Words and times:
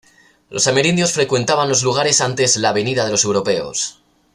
Los 0.49 0.65
amerindios 0.65 1.11
frecuentaban 1.11 1.69
los 1.69 1.83
lugares 1.83 2.21
antes 2.21 2.57
la 2.57 2.73
venida 2.73 3.05
de 3.05 3.11
los 3.11 3.23
europeos. 3.23 3.99